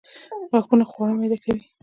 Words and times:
غاښونه 0.49 0.85
خواړه 0.91 1.13
میده 1.19 1.37
کوي 1.43 1.63